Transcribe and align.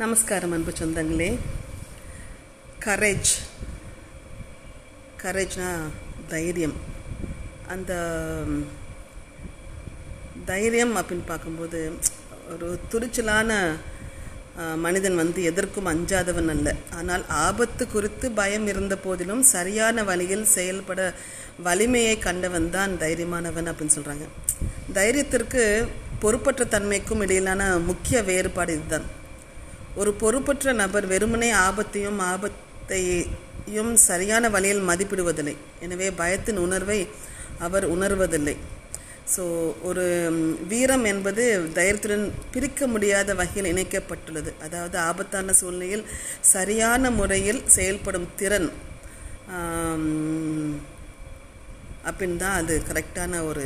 நமஸ்காரம் 0.00 0.54
அன்பு 0.54 0.72
சொந்தங்களே. 0.78 1.28
கரேஜ் 2.84 3.30
கரேஜ்னா 5.22 5.68
தைரியம். 6.32 6.74
அந்த 7.74 7.92
தைரியம் 10.50 10.92
அப்படின்னு 10.98 11.26
பார்க்கும்போது 11.30 11.80
ஒரு 12.52 12.68
துணிச்சலான 12.92 13.58
மனிதன் 14.84 15.18
வந்து 15.22 15.40
எதற்கும் 15.52 15.90
அஞ்சாதவன் 15.94 16.52
அல்ல. 16.56 16.68
ஆனால் 16.98 17.26
ஆபத்து 17.46 17.86
குறித்து 17.96 18.28
பயம் 18.42 18.66
இருந்த 18.74 18.96
போதிலும் 19.06 19.42
சரியான 19.54 20.04
வழியில் 20.12 20.46
செயல்பட 20.56 21.10
வலிமையை 21.68 22.14
கண்டவன் 22.28 22.72
தான் 22.78 22.94
தைரியமானவன் 23.04 23.70
அப்படின்னு 23.70 23.98
சொல்கிறாங்க 23.98 24.26
தைரியத்திற்கு 24.98 25.62
பொறுப்பற்ற 26.24 26.64
தன்மைக்கும் 26.74 27.22
இடையிலான 27.26 27.62
முக்கிய 27.90 28.18
வேறுபாடு 28.30 28.74
இதுதான். 28.78 29.08
ஒரு 30.00 30.10
பொறுப்பற்ற 30.22 30.72
நபர் 30.82 31.06
வெறுமனே 31.12 31.50
ஆபத்தையும் 31.66 32.18
ஆபத்தையும் 32.32 33.92
சரியான 34.08 34.48
வழியில் 34.54 34.86
மதிப்பிடுவதில்லை. 34.88 35.54
எனவே 35.84 36.08
பயத்தின் 36.20 36.60
உணர்வை 36.66 36.98
அவர் 37.66 37.86
உணர்வதில்லை. 37.94 38.56
ஸோ 39.34 39.44
ஒரு 39.88 40.04
வீரம் 40.72 41.04
என்பது 41.12 41.44
தைரியத்துடன் 41.78 42.26
பிரிக்க 42.54 42.86
முடியாத 42.94 43.30
வகையில் 43.40 43.70
இணைக்கப்பட்டுள்ளது. 43.72 44.50
அதாவது 44.66 44.96
ஆபத்தான 45.08 45.54
சூழ்நிலையில் 45.60 46.04
சரியான 46.54 47.10
முறையில் 47.18 47.62
செயல்படும் 47.76 48.28
திறன் 48.42 48.68
அப்படின்னு 52.08 52.38
தான் 52.44 52.58
அது 52.60 52.74
கரெக்டான 52.90 53.42
ஒரு 53.50 53.64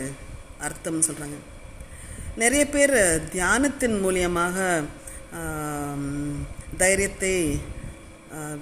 அர்த்தம்னு 0.66 1.06
சொல்கிறாங்க 1.08 1.38
நிறைய 2.42 2.62
பேர் 2.74 2.96
தியானத்தின் 3.34 3.96
மூலியமாக 4.04 4.56
தைரியத்தை 6.82 7.34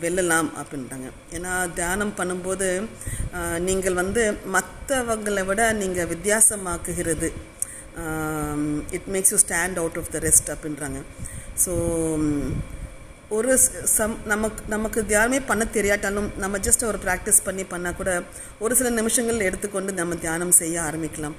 வெல்லலாம் 0.02 0.48
அப்படின்றாங்க 0.60 1.08
ஏன்னா 1.36 1.52
தியானம் 1.78 2.12
பண்ணும்போது 2.18 2.68
நீங்கள் 3.68 3.98
வந்து 4.00 4.22
மற்றவங்களை 4.56 5.42
விட 5.48 5.62
நீங்கள் 5.82 6.10
வித்தியாசமாக்குகிறது. 6.12 7.28
It 8.96 9.08
makes 9.14 9.32
you 9.34 9.38
stand 9.44 9.80
out 9.82 9.98
of 10.00 10.12
the 10.14 10.20
rest 10.26 10.50
அப்படின்றாங்க. 10.54 11.00
ஸோ 11.64 11.72
ஒரு 13.36 13.54
சம் 13.94 14.14
நமக்கு 14.30 14.60
நமக்கு 14.72 15.00
தியானமே 15.08 15.38
பண்ண 15.48 15.62
தெரியாட்டாலும் 15.74 16.28
நம்ம 16.42 16.58
ஜஸ்ட் 16.66 16.84
ஒரு 16.90 16.98
ப்ராக்டிஸ் 17.02 17.40
பண்ணி 17.46 17.64
பண்ணால் 17.72 17.96
கூட 17.98 18.10
ஒரு 18.64 18.74
சில 18.78 18.90
நிமிஷங்கள் 18.98 19.44
எடுத்துக்கொண்டு 19.48 19.90
நம்ம 19.98 20.16
தியானம் 20.22 20.54
செய்ய 20.60 20.76
ஆரம்பிக்கலாம். 20.80 21.34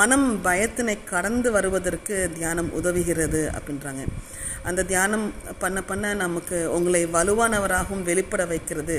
மனம் 0.00 0.26
பயத்தினை 0.46 0.96
கடந்து 1.12 1.50
வருவதற்கு 1.56 2.16
தியானம் 2.38 2.70
உதவுகிறது 2.80 3.42
அப்படின்றாங்க. 3.58 4.04
அந்த 4.70 4.86
தியானம் 4.92 5.26
பண்ண 5.62 5.78
பண்ண 5.92 6.12
நமக்கு 6.24 6.58
உங்களை 6.78 7.04
வலுவானவராகவும் 7.16 8.04
வெளிப்பட 8.10 8.44
வைக்கிறது. 8.54 8.98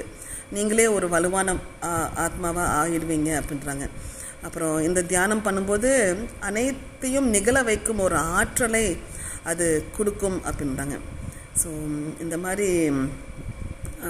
நீங்களே 0.56 0.88
ஒரு 0.98 1.10
வலுவான 1.10 1.58
ஆத்மாவாக 2.26 2.72
ஆயிடுவீங்க 2.80 2.80
ஆகிடுவீங்க 2.80 3.30
அப்படின்றாங்க. 3.42 3.86
அப்புறம் 4.48 4.76
இந்த 4.90 5.08
தியானம் 5.14 5.46
பண்ணும்போது 5.46 5.90
அனைத்தையும் 6.50 7.32
நிகழ 7.38 7.58
வைக்கும் 7.72 8.04
ஒரு 8.08 8.20
ஆற்றலை 8.40 8.86
அது 9.52 9.66
கொடுக்கும் 9.98 10.42
அப்படின்றாங்க. 10.50 10.98
ஸோ 11.62 11.70
இந்த 12.20 12.36
மாதிரி 12.38 12.68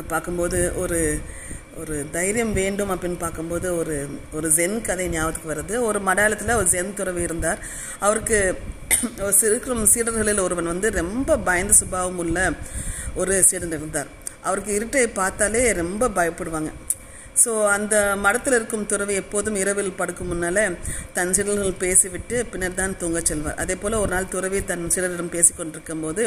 பார்க்கும்போது 0.08 0.60
ஒரு 0.76 1.00
ஒரு 1.78 1.96
தைரியம் 2.12 2.54
வேண்டும் 2.54 2.92
அப்படின்னு 2.92 3.20
பார்க்கும்போது 3.20 3.68
ஒரு 3.78 3.96
ஒரு 4.32 4.48
ஜென் 4.58 4.82
கதை 4.82 5.06
ஞாபகத்துக்கு 5.10 5.52
வருது. 5.54 5.76
ஒரு 5.88 6.00
மலையாளத்தில் 6.00 6.58
ஒரு 6.58 6.70
ஜென் 6.70 6.94
துறவி 6.94 7.22
இருந்தார். 7.22 7.60
அவருக்கு 8.00 8.38
இருக்கிற 9.02 9.32
சிறுக்கும் 9.32 9.84
சீடர்களில் 9.94 10.44
ஒருவன் 10.46 10.72
வந்து 10.74 10.88
ரொம்ப 10.92 11.38
பயந்த 11.48 11.74
சுபாவம் 11.74 12.18
உள்ள 12.18 12.38
ஒரு 13.16 13.34
சீடன் 13.44 13.76
இருந்தார். 13.78 14.10
அவருக்கு 14.42 14.72
இருட்டை 14.80 15.04
பார்த்தாலே 15.14 15.62
ரொம்ப 15.74 16.10
பயப்படுவாங்க. 16.18 16.70
ஸோ 17.44 17.52
அந்த 17.76 17.96
மடத்தில் 18.24 18.56
இருக்கும் 18.58 18.86
துறவி 18.92 19.14
எப்போதும் 19.22 19.58
இரவில் 19.62 19.92
படுக்கும் 20.00 20.30
முன்னால 20.32 20.64
தன் 21.18 21.34
சிறர்கள் 21.38 21.80
பேசிவிட்டு 21.84 22.36
பின்னர் 22.52 22.80
தான் 22.80 22.96
தூங்கச் 23.02 23.30
செல்வார். 23.30 23.60
அதே 23.64 23.76
போல் 23.82 23.96
ஒரு 24.02 24.12
நாள் 24.16 24.32
துறவி 24.34 24.60
தன் 24.72 24.84
சிறரிடம் 24.96 25.32
பேசி 25.36 25.52
கொண்டிருக்கும் 25.60 26.04
போது 26.06 26.24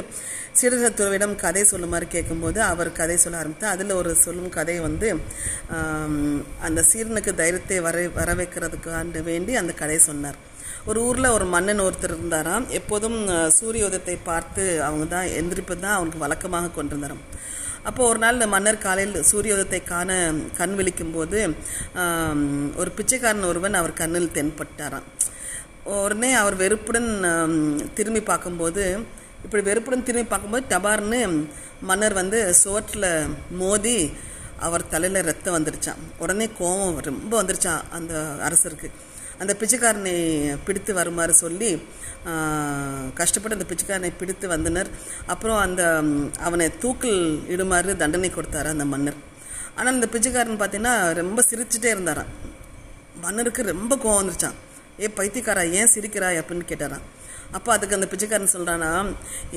சீடர்கள் 0.58 0.96
துறவிடம் 1.00 1.34
கதை 1.44 1.64
சொல்லுமாறு 1.72 2.08
கேட்கும்போது 2.14 2.60
அவர் 2.70 2.90
கதை 3.00 3.16
சொல்ல 3.24 3.42
ஆரம்பித்தார். 3.42 3.74
அதில் 3.76 3.98
ஒரு 4.00 4.12
சொல்லும் 4.24 4.54
கதை 4.58 4.78
வந்து 4.88 5.10
அந்த 6.68 6.80
சீரனுக்கு 6.90 7.34
தைரியத்தை 7.42 7.80
வர 7.88 8.06
வர 8.20 8.30
வைக்கிறதுக்காண்டு 8.40 9.22
வேண்டி 9.30 9.54
அந்த 9.62 9.74
கதை 9.82 10.00
சொன்னார். 10.08 10.38
ஒரு 10.90 11.00
ஊரில் 11.08 11.34
ஒரு 11.36 11.46
மன்னன் 11.54 11.82
ஒருத்தர் 11.86 12.14
இருந்தாராம். 12.16 12.64
எப்போதும் 12.78 13.18
சூரிய 13.58 13.88
உதயத்தை 13.88 14.16
பார்த்து 14.30 14.62
அவங்க 14.86 15.04
தான் 15.16 15.28
எந்திரிப்பது 15.40 15.82
தான் 15.84 15.96
அவனுக்கு 15.98 16.24
வழக்கமாக 16.24 16.72
கொண்டிருந்தாராம் 16.78 17.24
அப்போ 17.88 18.02
ஒரு 18.10 18.18
நாள் 18.22 18.36
இந்த 18.36 18.46
மன்னர் 18.54 18.84
காலையில் 18.84 19.16
சூரியோதயத்தை 19.30 19.80
காண 19.84 20.10
கண் 20.58 20.74
விழிக்கும் 20.78 21.14
போது 21.16 21.38
ஒரு 22.80 22.90
பிச்சைக்காரன் 22.98 23.48
ஒருவன் 23.50 23.78
அவர் 23.80 23.98
கண்ணில் 24.00 24.34
தென்பட்டாராம். 24.36 25.08
உடனே 26.02 26.30
அவர் 26.40 26.56
வெறுப்புடன் 26.62 27.10
திரும்பி 27.98 28.22
பார்க்கும்போது 28.30 28.84
இப்படி 29.44 29.62
வெறுப்புடன் 29.68 30.06
திரும்பி 30.08 30.26
பார்க்கும்போது 30.32 30.64
டபார்னு 30.72 31.20
மன்னர் 31.88 32.20
வந்து 32.20 32.40
சோற்றில் 32.62 33.08
மோதி 33.62 33.96
அவர் 34.66 34.90
தலையில் 34.92 35.26
ரத்தம் 35.28 35.56
வந்துருச்சான் 35.56 36.02
உடனே 36.24 36.46
கோபம் 36.58 37.00
ரொம்ப 37.08 37.32
வந்துருச்சான் 37.40 37.82
அந்த 37.98 38.12
அரசருக்கு. 38.48 38.90
அந்த 39.42 39.52
பிச்சைக்காரனை 39.60 40.14
பிடித்து 40.66 40.92
வருமாறு 41.00 41.34
சொல்லி 41.42 41.70
கஷ்டப்பட்டு 43.20 43.56
அந்த 43.58 43.66
பிச்சைக்காரனை 43.70 44.10
பிடித்து 44.20 44.46
வந்தனர். 44.54 44.90
அப்புறம் 45.32 45.60
அந்த 45.66 45.82
அவனை 46.46 46.66
தூக்கில் 46.82 47.22
இடுமாறு 47.54 47.96
தண்டனை 48.02 48.30
கொடுத்தார் 48.34 48.74
அந்த 48.74 48.86
மன்னர். 48.92 49.18
ஆனால் 49.78 49.96
இந்த 49.98 50.08
பிச்சைக்காரன் 50.14 50.60
பார்த்தீங்கன்னா 50.60 50.94
ரொம்ப 51.20 51.44
சிரிச்சுட்டே 51.50 51.90
இருந்தாரான் 51.94 52.30
மன்னருக்கு 53.24 53.62
ரொம்ப 53.72 53.92
கோவம் 54.02 54.20
வந்துருச்சான் 54.20 54.58
ஏ 55.02 55.08
பைத்தியக்காரா 55.18 55.62
ஏன் 55.78 55.92
சிரிக்கிறாய்? 55.94 56.38
அப்படின்னு 56.40 56.64
கேட்டாரான் 56.70 57.04
அப்போ 57.56 57.70
அதுக்கு 57.74 57.96
அந்த 57.96 58.06
பிச்சைக்காரன் 58.10 58.54
சொல்கிறானா 58.54 58.90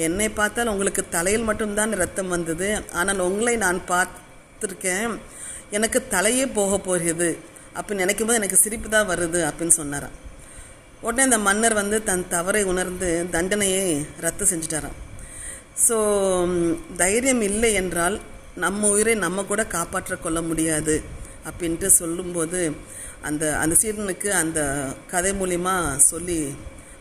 என்னை 0.06 0.28
பார்த்தால் 0.40 0.72
உங்களுக்கு 0.73 1.03
தலையில் 1.16 1.47
மட்டும்தான் 1.50 2.00
ரத்தம் 2.02 2.34
வந்தது. 2.35 2.69
ஆனால் 3.00 3.25
உங்களை 3.28 3.53
நான் 3.66 3.79
பார்த்துருக்கேன். 3.91 5.13
எனக்கு 5.78 6.00
தலையே 6.16 6.46
போக 6.57 6.78
போகிறது. 6.88 7.29
அப்படின்னு 7.78 8.03
நினைக்கும் 8.06 8.28
போது 8.28 8.40
எனக்கு 8.41 8.63
சிரிப்பு 8.63 8.88
தான் 8.96 9.09
வருது 9.12 9.40
அப்படின்னு 9.50 9.75
சொன்னாராம். 9.81 10.16
உடனே 11.06 11.24
அந்த 11.28 11.40
மன்னர் 11.47 11.80
வந்து 11.81 11.97
தன் 12.09 12.30
தவறை 12.34 12.62
உணர்ந்து 12.72 13.09
தண்டனையை 13.36 13.84
ரத்து 14.25 14.46
செஞ்சுட்டாராம். 14.52 14.97
ஸோ 15.85 15.97
தைரியம் 17.02 17.44
இல்லை 17.50 17.72
என்றால் 17.81 18.18
நம்ம 18.64 18.90
உயிரை 18.96 19.14
நம்ம 19.25 19.44
கூட 19.52 19.62
காப்பாற்ற 19.75 20.16
கொள்ள 20.25 20.40
முடியாது 20.50 20.96
அப்படின்ட்டு 21.50 21.88
சொல்லும்போது 22.02 22.62
அந்த 23.28 23.44
அந்த 23.62 23.74
சீடனுக்கு 23.81 24.30
அந்த 24.41 24.59
கதை 25.14 25.31
மூலிமா 25.41 25.74
சொல்லி 26.12 26.40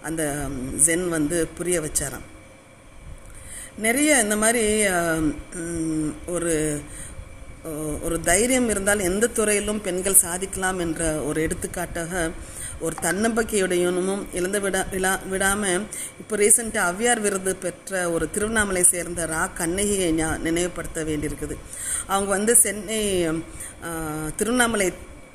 அந்த 0.08 0.22
ஜென் 0.86 1.06
வந்து 1.16 1.36
புரிய 1.58 1.76
வச்சாராம். 1.84 2.26
நிறைய 3.84 4.10
இந்த 4.24 4.36
மாதிரி 4.42 4.64
ஒரு 6.34 6.52
ஒரு 8.02 8.20
தைரியம் 8.20 8.68
இருந்தால் 8.68 9.00
எந்த 9.00 9.26
துறையிலும் 9.26 9.80
பெண்கள் 9.80 10.14
சாதிக்கலாம் 10.14 10.78
என்ற 10.78 11.02
ஒரு 11.22 11.42
எடுத்துக்காட்டாக 11.42 12.12
ஒரு 12.80 12.96
தன்னம்பிக்கையுடையனும் 13.02 14.26
இழந்து 14.32 14.60
விடா 14.60 14.88
விழா 14.90 15.20
விடாமல் 15.30 15.84
இப்போ 16.18 16.36
ரீசெண்டாக 16.36 16.88
அவ்வியார் 16.88 17.20
விருது 17.20 17.56
பெற்ற 17.56 18.10
ஒரு 18.10 18.30
திருவண்ணாமலை 18.30 18.82
சேர்ந்த 18.84 19.26
ரா 19.26 19.52
கண்ணகியை 19.54 20.12
ஞா- 20.14 20.38
நினைவுபடுத்த 20.38 21.04
வேண்டியிருக்குது. 21.04 21.56
அவங்க 22.06 22.30
வந்து 22.30 22.54
சென்னை 22.56 23.00
திருவண்ணாமலை 24.36 24.88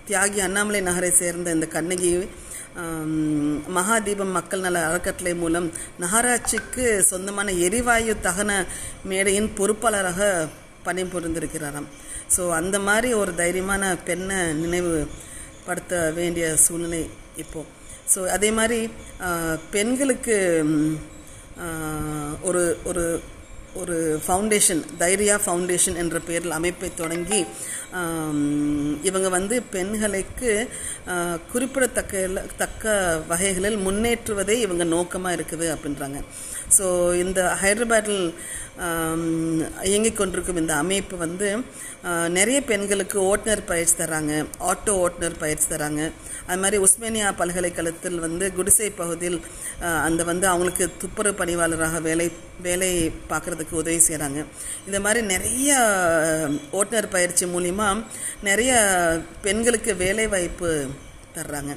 தியாகி 0.07 0.39
அண்ணாமலை 0.39 0.81
நகரை 0.81 1.11
சேர்ந்த 1.11 1.51
இந்த 1.51 1.67
கண்ணகி 1.67 2.11
மகாதீபம் 3.75 4.31
மக்கள் 4.31 4.59
நல 4.59 4.85
அறக்கட்டளை 4.85 5.35
மூலம் 5.35 5.67
நகராட்சிக்கு 5.99 6.85
சொந்தமான 7.01 7.51
எரிவாயு 7.51 8.15
தகன 8.23 8.51
மேடையின் 9.03 9.53
பொறுப்பாளராக 9.57 10.21
பணிபுரிந்திருக்கிறாராம். 10.89 11.89
ஸோ 12.35 12.43
அந்த 12.59 12.77
மாதிரி 12.89 13.09
ஒரு 13.21 13.31
தைரியமான 13.41 13.83
பெண்ணை 14.09 14.39
நினைவுபடுத்த 14.63 15.95
வேண்டிய 16.19 16.45
சூழ்நிலை 16.65 17.03
இப்போ. 17.43 17.61
ஸோ 18.13 18.19
அதே 18.37 18.49
மாதிரி 18.59 18.79
பெண்களுக்கு 19.75 20.37
ஒரு 22.49 22.63
ஒரு 22.89 23.03
ஒரு 23.81 23.95
ஃபவுண்டேஷன் 24.25 24.81
தைரியா 25.01 25.35
ஃபவுண்டேஷன் 25.45 25.97
என்ற 26.03 26.17
பெயரில் 26.27 26.55
அமைப்பை 26.57 26.89
தொடங்கி 27.01 27.41
இவங்க 29.09 29.27
வந்து 29.37 29.55
பெண்களுக்கு 29.75 30.51
குறிப்பிடத்தக்க 31.51 32.43
தக்க 32.61 32.93
வகைகளில் 33.31 33.83
முன்னேற்றுவதே 33.87 34.55
இவங்க 34.65 34.83
நோக்கமாக 34.95 35.37
இருக்குது 35.37 35.67
அப்படின்றாங்க. 35.75 36.19
ஸோ 36.77 36.85
இந்த 37.23 37.39
ஹைதராபாத்தில் 37.61 38.25
இயங்கிக் 39.89 40.19
கொண்டிருக்கும் 40.19 40.59
இந்த 40.61 40.73
அமைப்பு 40.81 41.15
வந்து 41.23 41.47
நிறைய 42.37 42.59
பெண்களுக்கு 42.69 43.17
ஓட்டுநர் 43.29 43.69
பயிற்சி 43.71 43.95
தராங்க 44.01 44.33
ஆட்டோ 44.69 44.91
ஓட்டுநர் 45.05 45.41
பயிற்சி 45.41 45.65
தராங்க. 45.71 46.01
அது 46.47 46.61
மாதிரி 46.63 46.77
உஸ்மேனியா 46.85 47.27
பல்கலைக்கழகத்தில் 47.39 48.19
வந்து 48.25 48.45
குடிசை 48.57 48.89
பகுதியில் 49.01 49.39
அந்த 50.07 50.21
வந்து 50.29 50.45
அவங்களுக்கு 50.51 50.85
துப்புரவு 51.01 51.39
பணியாளராக 51.41 51.99
வேலை 52.07 52.27
வேலை 52.67 52.91
பார்க்குறதுக்கு 53.31 53.75
உதவி 53.81 53.99
செய்கிறாங்க 54.05 54.39
இந்த 54.87 54.97
மாதிரி 55.03 55.19
நிறைய 55.33 55.75
ஓட்டுநர் 56.79 57.13
பயிற்சி 57.15 57.45
மூலமாக 57.79 58.07
நிறைய 58.41 58.71
பெண்களுக்கு 59.41 59.95
வேலைவாய்ப்பு 59.95 60.71
தர்றாங்க. 61.35 61.71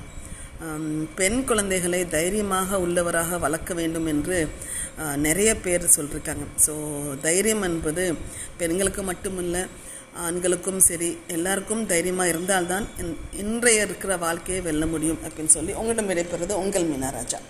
பெண் 1.15 1.45
குழந்தைகளை 1.45 2.09
தைரியமாக 2.09 2.79
உள்ளவராக 2.79 3.39
வளர்க்க 3.39 3.75
வேண்டும் 3.75 4.07
என்று 4.07 4.37
நிறைய 5.19 5.51
பேர் 5.57 5.95
சொல்லியிருக்காங்க 5.95 6.45
ஸோ 6.67 6.75
தைரியம் 7.21 7.63
என்பது 7.63 8.05
பெண்களுக்கு 8.57 9.03
மட்டுமில்லை 9.03 9.63
ஆண்களுக்கும் 10.23 10.81
சரி 10.81 11.09
எல்லாருக்கும் 11.29 11.87
தைரியமாக 11.87 12.29
இருந்தால்தான் 12.29 12.87
இன்- 12.99 13.17
இன்றைய 13.37 13.83
இருக்கிற 13.83 14.17
வாழ்க்கையை 14.19 14.63
வெல்ல 14.63 14.87
முடியும் 14.87 15.21
அப்படின்னு 15.25 15.53
சொல்லி 15.53 15.75
உங்களிடம் 15.75 16.11
விடைபெறுறது 16.11 16.57
உங்கள் 16.59 16.85
மீனாராஜா 16.85 17.41